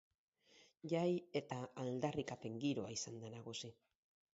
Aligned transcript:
Jai 0.93 1.11
eta 1.41 1.59
aldarrikapen 1.85 2.59
giroa 2.67 2.99
izan 2.99 3.25
da 3.27 3.35
nagusi. 3.41 3.77